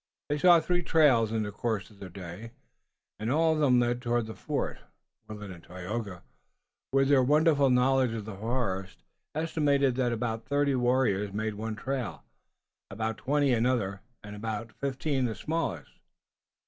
They 0.29 0.39
saw 0.39 0.59
three 0.59 0.81
trails 0.81 1.31
in 1.31 1.43
the 1.43 1.51
course 1.51 1.91
of 1.91 1.99
the 1.99 2.09
day, 2.09 2.53
and 3.19 3.31
all 3.31 3.53
of 3.53 3.59
them 3.59 3.79
led 3.79 4.01
toward 4.01 4.25
the 4.25 4.33
fort. 4.33 4.79
Willet 5.27 5.51
and 5.51 5.63
Tayoga, 5.63 6.23
with 6.91 7.09
their 7.09 7.21
wonderful 7.21 7.69
knowledge 7.69 8.13
of 8.13 8.25
the 8.25 8.35
forest, 8.35 9.03
estimated 9.35 9.93
that 9.97 10.11
about 10.11 10.47
thirty 10.47 10.73
warriors 10.73 11.31
made 11.33 11.53
one 11.53 11.75
trail, 11.75 12.23
about 12.89 13.19
twenty 13.19 13.53
another, 13.53 14.01
and 14.23 14.43
fifteen 14.79 15.25
the 15.25 15.35
smallest. 15.35 15.91